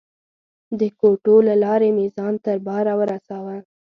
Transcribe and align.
د 0.79 0.81
کوټو 0.99 1.35
له 1.47 1.55
لارې 1.63 1.89
مې 1.95 2.05
ځان 2.15 2.33
تر 2.45 2.57
باره 2.67 2.93
ورساوه. 2.99 3.57